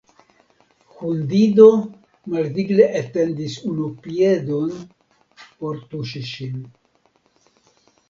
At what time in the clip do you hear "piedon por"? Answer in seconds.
4.09-5.81